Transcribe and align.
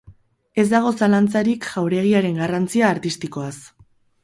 Ez 0.63 0.63
dago 0.71 0.93
zalantzarik 1.01 1.67
jauregiaren 1.75 2.41
garrantzia 2.45 2.91
artistikoaz. 2.97 3.55